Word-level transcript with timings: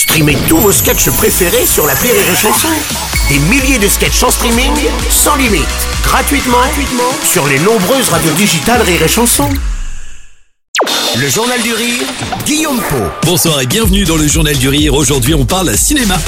Streamez 0.00 0.38
tous 0.48 0.56
vos 0.56 0.72
sketchs 0.72 1.10
préférés 1.10 1.66
sur 1.66 1.86
la 1.86 1.92
Rire 1.92 2.14
et 2.14 2.34
Chanson. 2.34 2.68
Des 3.28 3.38
milliers 3.38 3.78
de 3.78 3.86
sketchs 3.86 4.22
en 4.22 4.30
streaming, 4.30 4.72
sans 5.10 5.36
limite, 5.36 5.66
gratuitement, 6.02 6.56
sur 7.22 7.46
les 7.46 7.58
nombreuses 7.58 8.08
radios 8.08 8.32
digitales 8.32 8.80
Rire 8.80 9.02
et. 9.02 9.50
Le 11.20 11.28
Journal 11.28 11.60
du 11.60 11.74
Rire, 11.74 12.06
Guillaume 12.46 12.80
Po. 12.88 12.96
Bonsoir 13.26 13.60
et 13.60 13.66
bienvenue 13.66 14.04
dans 14.04 14.16
le 14.16 14.26
Journal 14.26 14.56
du 14.56 14.70
Rire. 14.70 14.94
Aujourd'hui, 14.94 15.34
on 15.34 15.44
parle 15.44 15.76
cinéma. 15.76 16.18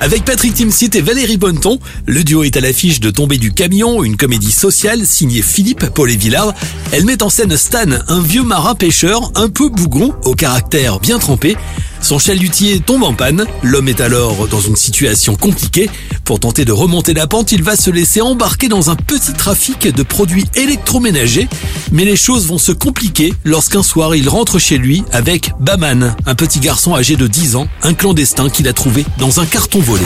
Avec 0.00 0.24
Patrick 0.24 0.54
Timsit 0.54 0.90
et 0.94 1.00
Valérie 1.00 1.38
Bonneton, 1.38 1.80
le 2.06 2.22
duo 2.22 2.44
est 2.44 2.56
à 2.56 2.60
l'affiche 2.60 3.00
de 3.00 3.10
Tomber 3.10 3.38
du 3.38 3.52
camion, 3.52 4.04
une 4.04 4.16
comédie 4.16 4.52
sociale 4.52 5.06
signée 5.06 5.42
Philippe 5.42 5.86
Paul 5.86 6.08
et 6.08 6.16
Villard. 6.16 6.54
Elle 6.92 7.04
met 7.04 7.22
en 7.24 7.30
scène 7.30 7.56
Stan, 7.56 7.90
un 8.06 8.20
vieux 8.20 8.44
marin 8.44 8.76
pêcheur 8.76 9.32
un 9.34 9.48
peu 9.48 9.68
bougon, 9.68 10.14
au 10.24 10.34
caractère 10.34 11.00
bien 11.00 11.18
trempé. 11.18 11.56
Son 12.04 12.18
chalutier 12.18 12.80
tombe 12.80 13.02
en 13.02 13.14
panne, 13.14 13.46
l'homme 13.62 13.88
est 13.88 14.02
alors 14.02 14.46
dans 14.48 14.60
une 14.60 14.76
situation 14.76 15.36
compliquée. 15.36 15.88
Pour 16.24 16.38
tenter 16.38 16.66
de 16.66 16.72
remonter 16.72 17.14
la 17.14 17.26
pente, 17.26 17.50
il 17.50 17.62
va 17.62 17.76
se 17.76 17.90
laisser 17.90 18.20
embarquer 18.20 18.68
dans 18.68 18.90
un 18.90 18.94
petit 18.94 19.32
trafic 19.32 19.88
de 19.88 20.02
produits 20.02 20.44
électroménagers. 20.54 21.48
Mais 21.92 22.04
les 22.04 22.16
choses 22.16 22.46
vont 22.46 22.58
se 22.58 22.72
compliquer 22.72 23.32
lorsqu'un 23.46 23.82
soir 23.82 24.14
il 24.14 24.28
rentre 24.28 24.58
chez 24.58 24.76
lui 24.76 25.02
avec 25.12 25.52
Baman, 25.60 26.14
un 26.26 26.34
petit 26.34 26.60
garçon 26.60 26.94
âgé 26.94 27.16
de 27.16 27.26
10 27.26 27.56
ans, 27.56 27.68
un 27.82 27.94
clandestin 27.94 28.50
qu'il 28.50 28.68
a 28.68 28.74
trouvé 28.74 29.06
dans 29.16 29.40
un 29.40 29.46
carton 29.46 29.80
volé. 29.80 30.04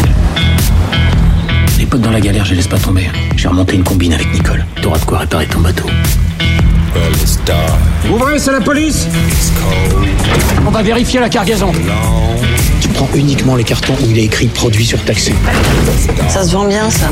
Les 1.81 1.87
potes 1.87 2.03
dans 2.03 2.13
la 2.13 2.21
galère, 2.21 2.45
je 2.45 2.51
les 2.51 2.59
laisse 2.59 2.69
pas 2.69 2.79
tomber. 2.79 3.11
J'ai 3.35 3.49
remonté 3.49 3.75
une 3.75 3.83
combine 3.83 4.13
avec 4.13 4.33
Nicole. 4.33 4.65
T'auras 4.81 5.01
de 5.01 5.05
quoi 5.05 5.19
réparer 5.19 5.49
ton 5.49 5.59
bateau. 5.59 5.87
Ouvrez, 8.09 8.39
c'est 8.39 8.53
la 8.53 8.61
police 8.61 9.09
On 10.67 10.71
va 10.71 10.83
vérifier 10.83 11.21
la 11.21 11.29
cargaison. 11.29 11.73
Tu 12.81 12.89
prends 12.89 13.09
uniquement 13.15 13.57
les 13.57 13.65
cartons 13.65 13.95
où 13.95 14.11
il 14.11 14.19
est 14.19 14.25
écrit 14.25 14.47
produit 14.47 14.85
surtaxé. 14.85 15.33
Ça 16.29 16.45
se 16.45 16.53
vend 16.53 16.67
bien, 16.67 16.91
ça. 16.91 17.11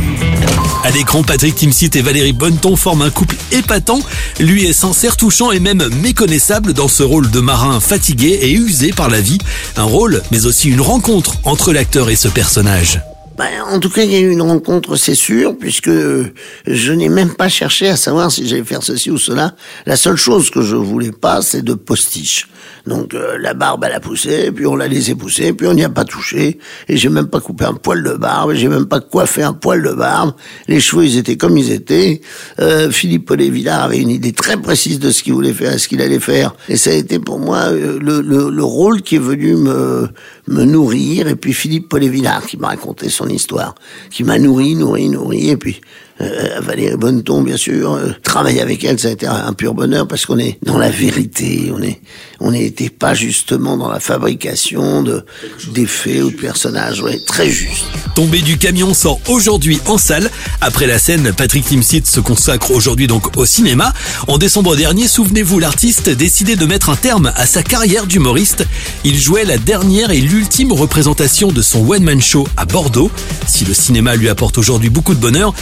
À 0.85 0.91
l'écran, 0.91 1.23
Patrick 1.23 1.55
Timsit 1.55 1.91
et 1.97 2.03
Valérie 2.03 2.33
Bonneton 2.33 2.77
forment 2.77 3.03
un 3.03 3.11
couple 3.11 3.37
épatant. 3.53 4.01
Lui 4.39 4.67
est 4.67 4.73
sincère, 4.73 5.17
touchant 5.17 5.51
et 5.51 5.61
même 5.61 5.89
méconnaissable 6.03 6.73
dans 6.75 6.89
ce 6.89 7.03
rôle 7.03 7.31
de 7.31 7.41
marin 7.41 7.81
fatigué 7.81 8.39
et 8.43 8.53
usé 8.53 8.93
par 8.93 9.09
la 9.09 9.21
vie. 9.21 9.39
Un 9.77 9.85
rôle, 9.85 10.23
mais 10.31 10.47
aussi 10.47 10.69
une 10.69 10.81
rencontre 10.81 11.37
entre 11.45 11.73
l'acteur 11.73 12.11
et 12.11 12.17
ce 12.17 12.29
personnage. 12.29 13.01
Ben, 13.37 13.51
en 13.71 13.79
tout 13.81 13.91
cas, 13.91 14.03
il 14.03 14.11
y 14.11 14.17
a 14.17 14.21
eu 14.21 14.31
une 14.31 14.41
rencontre, 14.41 14.97
c'est 14.97 15.15
sûr, 15.15 15.59
puisque 15.59 15.91
je 15.91 16.93
n'ai 16.93 17.11
même 17.11 17.35
pas 17.35 17.51
cherché 17.51 17.87
à 17.89 17.97
savoir 17.97 18.33
si 18.33 18.49
j'allais 18.49 18.65
faire 18.65 18.83
ceci 18.83 19.11
ou 19.11 19.19
cela. 19.19 19.55
La 19.85 19.97
seule 19.97 20.17
chose 20.17 20.49
que 20.49 20.63
je 20.63 20.75
voulais 20.75 21.13
pas, 21.13 21.43
c'est 21.43 21.63
de 21.63 21.75
postiche. 21.75 22.49
Donc 22.87 23.15
euh, 23.15 23.37
la 23.39 23.53
barbe, 23.53 23.85
elle 23.85 23.93
a 23.93 24.01
poussé, 24.01 24.53
puis 24.53 24.65
on 24.65 24.77
l'a 24.77 24.87
laissé 24.87 25.15
pousser, 25.15 25.53
puis 25.53 25.67
on 25.67 25.75
n'y 25.75 25.85
a 25.85 25.89
pas 25.89 26.05
touché, 26.05 26.59
et 26.89 26.97
j'ai 26.97 27.09
même 27.09 27.27
pas 27.27 27.41
coupé 27.41 27.65
un 27.65 27.75
poil 27.75 28.03
de 28.03 28.13
barbe, 28.13 28.55
j'ai 28.55 28.69
même 28.69 28.87
pas 28.87 29.01
coiffé 29.01 29.43
un 29.43 29.53
poil 29.53 29.83
de 29.83 29.93
barbe. 29.93 30.35
Les 30.69 30.81
cheveux, 30.81 31.05
ils 31.05 31.19
étaient 31.19 31.37
comme 31.37 31.59
ils 31.59 31.73
étaient. 31.73 32.21
Euh, 32.61 32.91
Philippe 32.91 33.27
Paulet-Villard 33.27 33.83
avait 33.83 33.99
une 33.99 34.11
idée 34.11 34.33
très 34.33 34.57
précise 34.57 35.01
de 35.01 35.11
ce 35.11 35.23
qu'il 35.23 35.33
voulait 35.33 35.53
faire 35.53 35.79
ce 35.79 35.89
qu'il 35.89 36.01
allait 36.01 36.21
faire, 36.21 36.55
et 36.69 36.77
ça 36.77 36.91
a 36.91 36.95
été 36.95 37.19
pour 37.19 37.39
moi 37.39 37.59
euh, 37.67 37.99
le, 38.01 38.21
le, 38.21 38.51
le, 38.51 38.65
rôle 38.65 39.03
qui 39.03 39.17
est 39.17 39.21
venu 39.21 39.57
me, 39.57 40.09
me 40.47 40.65
nourrir, 40.65 41.27
et 41.29 41.35
puis 41.37 41.53
Philippe 41.53 41.89
Paulet-Villard 41.89 42.47
qui 42.47 42.57
m'a 42.57 42.69
raconté 42.69 43.09
son 43.09 43.26
histoire, 43.29 43.75
qui 44.11 44.25
m'a 44.25 44.39
nourri, 44.39 44.75
nourri, 44.75 45.09
nourri, 45.09 45.51
et 45.51 45.57
puis 45.57 45.81
euh, 46.21 46.61
Valérie 46.61 46.97
Bonneton, 46.97 47.43
bien 47.43 47.57
sûr, 47.57 47.93
euh, 47.93 48.13
travailler 48.23 48.61
avec 48.61 48.83
elle, 48.85 48.99
ça 48.99 49.09
a 49.09 49.11
été 49.11 49.27
un 49.27 49.53
pur 49.53 49.75
bonheur 49.75 50.09
parce 50.09 50.25
qu'on 50.25 50.39
est 50.39 50.59
dans 50.63 50.79
la 50.79 50.91
vérité, 50.91 51.71
on 51.77 51.83
est, 51.83 52.01
on 52.41 52.53
n'était 52.53 52.89
pas 52.89 53.15
justement 53.15 53.77
dans 53.77 53.91
la 53.91 54.01
fabrication 54.01 55.03
de 55.03 55.25
d'effets 55.73 56.23
ou 56.23 56.31
de 56.31 56.37
personnages, 56.37 57.03
ouais, 57.03 57.19
très 57.19 57.51
juste. 57.51 57.85
Tomber 58.15 58.41
du 58.41 58.57
camion 58.57 58.95
sort 58.95 59.21
aujourd'hui 59.29 59.79
en 59.87 59.99
salle. 59.99 60.31
Après 60.63 60.87
la 60.87 60.99
scène, 60.99 61.33
Patrick 61.37 61.67
Timsit 61.67 62.07
se 62.07 62.21
consacre 62.21 62.71
aujourd'hui 62.71 63.07
donc 63.07 63.37
au 63.37 63.45
cinéma. 63.45 63.93
En 64.27 64.39
décembre 64.39 64.75
dernier, 64.75 65.09
souvenez-vous, 65.09 65.59
l'artiste 65.59 66.09
décidait 66.09 66.57
de 66.57 66.65
mettre 66.65 66.89
un 66.89 66.97
terme 66.97 67.33
à 67.37 67.45
sa 67.45 67.63
carrière 67.63 68.07
d'humoriste. 68.07 68.67
Il 69.05 69.19
jouait 69.19 69.45
la 69.45 69.59
dernière 69.59 70.11
et 70.11 70.21
l'ultime 70.21 70.73
représentation 70.73 71.53
de 71.53 71.61
son 71.61 71.87
one-man 71.87 72.23
show 72.23 72.49
à 72.57 72.65
Bordeaux. 72.65 73.11
Si 73.47 73.67
le 73.67 73.75
cinéma 73.75 74.17
lui 74.17 74.31
apporte 74.31 74.57
aujourd'hui 74.57 74.89
beaucoup 74.89 75.15
de 75.15 75.21
bonheur, 75.21 75.53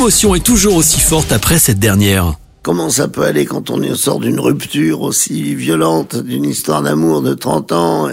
l'émotion 0.00 0.34
est 0.34 0.40
toujours 0.40 0.76
aussi 0.76 0.98
forte 0.98 1.30
après 1.30 1.58
cette 1.58 1.78
dernière. 1.78 2.32
Comment 2.62 2.88
ça 2.88 3.06
peut 3.06 3.20
aller 3.20 3.44
quand 3.44 3.68
on 3.68 3.94
sort 3.94 4.18
d'une 4.18 4.40
rupture 4.40 5.02
aussi 5.02 5.54
violente, 5.54 6.16
d'une 6.16 6.46
histoire 6.46 6.80
d'amour 6.80 7.20
de 7.20 7.34
30 7.34 7.72
ans, 7.72 8.08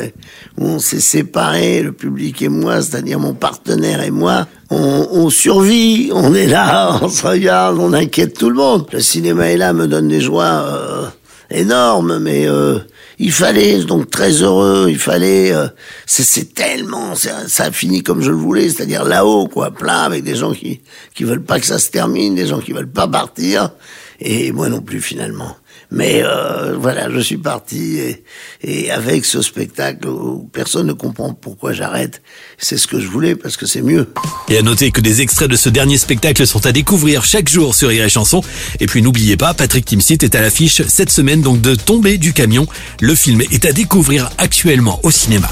où 0.58 0.66
on 0.66 0.80
s'est 0.80 1.00
séparés, 1.00 1.82
le 1.82 1.94
public 1.94 2.42
et 2.42 2.50
moi, 2.50 2.82
c'est-à-dire 2.82 3.22
mon 3.22 3.34
partenaire 3.34 4.04
et 4.04 4.12
moi, 4.12 4.48
on, 4.70 5.08
on, 5.14 5.30
survit, 5.30 6.12
on 6.14 6.36
est 6.36 6.48
là, 6.48 7.00
on 7.02 7.08
se 7.08 7.26
regarde, 7.26 7.78
on 7.80 7.94
inquiète 7.94 8.38
tout 8.38 8.50
le 8.50 8.58
monde. 8.58 8.86
Le 8.92 9.00
cinéma 9.00 9.48
est 9.52 9.58
là, 9.58 9.72
me 9.72 9.88
donne 9.88 10.10
des 10.10 10.20
joies 10.20 10.44
euh, 10.44 11.08
énormes, 11.50 12.20
mais 12.20 12.48
euh, 12.48 12.80
il 13.20 13.32
fallait, 13.32 13.84
donc 13.84 14.10
très 14.10 14.32
heureux, 14.42 14.88
il 14.90 15.00
fallait, 15.00 15.54
euh, 15.54 15.68
c'est 16.06 16.54
tellement, 16.54 17.16
ça 17.16 17.64
a 17.64 17.72
fini 17.72 18.04
comme 18.04 18.22
je 18.22 18.32
le 18.32 18.38
voulais, 18.38 18.70
c'est-à-dire 18.70 19.04
là-haut, 19.04 19.48
quoi, 19.48 19.72
plein, 19.72 20.04
avec 20.04 20.24
des 20.24 20.36
gens 20.36 20.54
qui 20.54 20.82
qui 21.14 21.24
veulent 21.24 21.44
pas 21.44 21.60
que 21.60 21.66
ça 21.66 21.80
se 21.80 21.90
termine, 21.90 22.36
des 22.36 22.48
gens 22.48 22.60
qui 22.60 22.74
veulent 22.74 22.92
pas 22.92 23.08
partir, 23.08 23.72
et 24.20 24.52
moi 24.52 24.70
non 24.70 24.82
plus 24.82 25.02
finalement. 25.02 25.56
Mais 25.90 26.22
euh, 26.24 26.76
voilà, 26.78 27.10
je 27.10 27.20
suis 27.20 27.38
parti 27.38 28.00
et, 28.62 28.92
avec 28.92 29.24
ce 29.26 29.42
spectacle 29.42 30.08
personne 30.52 30.88
ne 30.88 30.94
comprend 30.94 31.34
pourquoi 31.34 31.72
j'arrête, 31.72 32.22
c'est 32.58 32.78
ce 32.78 32.88
que 32.88 33.00
je 33.00 33.08
voulais 33.08 33.36
parce 33.36 33.56
que 33.56 33.66
c'est 33.66 33.82
mieux. 33.82 34.12
Et 34.50 34.58
à 34.58 34.62
noter 34.62 34.92
que 34.92 35.02
des 35.02 35.22
extraits 35.22 35.50
de 35.50 35.56
ce 35.56 35.70
dernier 35.70 35.98
spectacle 35.98 36.46
sont 36.46 36.66
à 36.66 36.72
découvrir 36.72 37.24
chaque 37.24 37.50
jour 37.50 37.74
sur 37.74 37.90
Rire 37.90 38.06
et 38.06 38.10
Chanson. 38.10 38.42
Et 38.80 38.86
puis 38.86 39.02
n'oubliez 39.02 39.38
pas, 39.38 39.54
Patrick 39.54 39.86
Timsit 39.86 40.24
est 40.24 40.36
à 40.36 40.42
l'affiche 40.42 40.82
cette 40.88 41.10
semaine 41.10 41.42
donc 41.42 41.62
de 41.62 41.76
Tomber 41.76 42.18
du 42.18 42.34
camion. 42.34 42.68
Le 43.00 43.16
film 43.16 43.42
est 43.52 43.66
à 43.66 43.72
découvrir 43.72 44.30
actuellement 44.38 45.00
au 45.04 45.12
cinéma. 45.12 45.50